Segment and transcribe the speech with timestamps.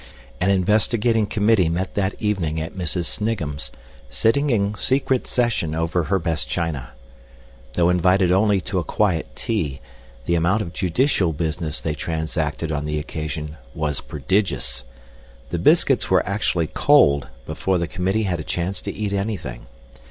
[0.39, 3.05] An investigating committee met that evening at Mrs.
[3.05, 3.69] Snigham's
[4.09, 6.93] sitting in secret session over her best china.
[7.73, 9.79] Though invited only to a quiet "tea,"
[10.25, 14.83] the amount of judicial business they transacted on the occasion was prodigious.
[15.51, 19.67] The biscuits were actually cold before the committee had a chance to eat anything.